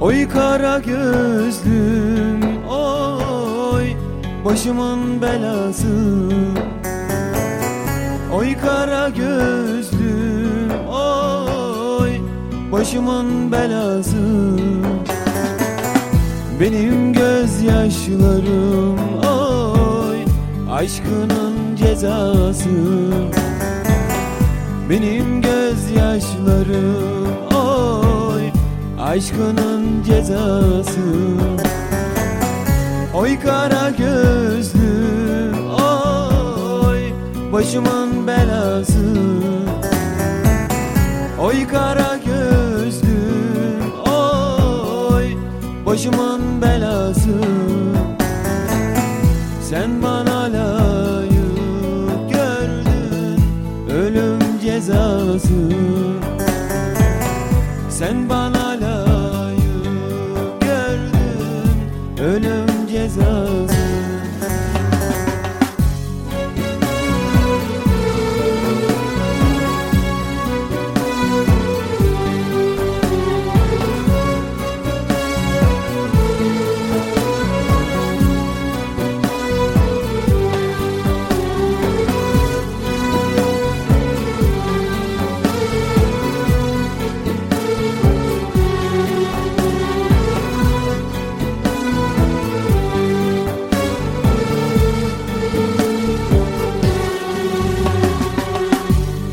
Oy 0.00 0.28
kara 0.28 0.78
gözlüm 0.78 2.40
oy 2.68 3.86
başımın 4.44 5.22
belası. 5.22 5.88
Oy 8.34 8.58
kara 8.58 9.08
gözlüm 9.08 10.70
oy 10.88 12.10
başımın 12.72 13.52
belası. 13.52 14.56
Benim 16.60 17.12
gözyaşlarım 17.12 18.98
oy 19.24 20.18
aşkının 20.70 21.76
cezası. 21.76 22.68
Benim 24.90 25.42
gözyaşlarım 25.42 27.49
aşkının 29.10 30.02
cezası. 30.02 31.00
Oy 33.14 33.40
kara 33.40 33.90
gözlüm 33.90 35.70
oy 36.84 37.00
başımın 37.52 38.26
belası. 38.26 39.14
Oy 41.40 41.68
kara 41.68 42.16
gözlüm 42.26 43.92
oy 44.12 45.24
başımın 45.86 46.62
belası. 46.62 47.34
Sen 49.70 50.02
bana 50.02 50.42
layık 50.42 52.30
gördün 52.32 53.42
ölüm 53.90 54.60
cezası. 54.62 55.70
Sen 57.90 58.28
bana 58.28 58.59
ölüm 62.20 62.86
cezası 62.90 63.59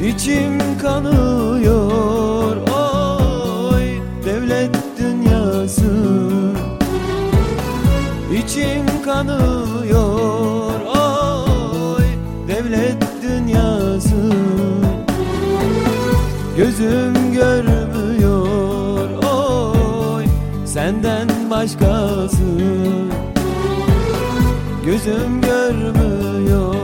İçim 0.07 0.57
kanıyor 0.81 2.57
oy 2.57 3.83
devlet 4.25 4.75
dünyası. 4.99 5.91
İçim 8.33 9.03
kanıyor 9.05 10.81
oy 10.85 12.05
devlet 12.47 13.03
dünyası. 13.21 14.33
Gözüm 16.57 17.33
görmüyor 17.33 19.09
oy 19.23 20.25
senden 20.65 21.27
başkası. 21.49 22.45
Gözüm 24.85 25.41
görmüyor 25.41 26.76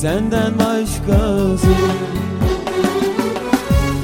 senden 0.00 0.52
başkası. 0.58 1.66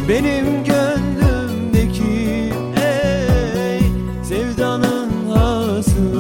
Benim 0.09 0.65
gönlümdeki 0.65 2.53
ey 2.83 3.81
sevdanın 4.23 5.11
hası 5.35 6.13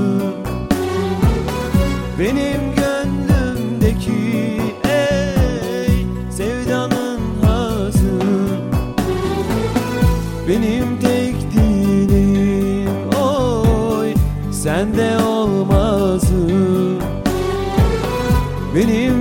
Benim 2.18 2.60
gönlümdeki 2.76 4.60
ey 4.84 6.06
sevdanın 6.30 7.20
hası 7.42 8.20
Benim 10.48 11.00
tek 11.00 11.36
dilim 11.52 13.08
oy 13.20 14.14
sende 14.52 15.18
olmasın 15.18 17.00
Benim 18.74 19.15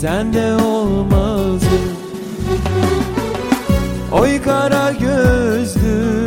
sende 0.00 0.54
olmasın 0.54 1.80
Oy 4.12 4.42
kara 4.42 4.92
gözlüm 4.92 6.17